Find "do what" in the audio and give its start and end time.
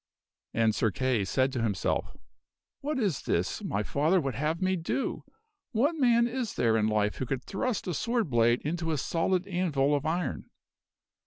4.75-5.93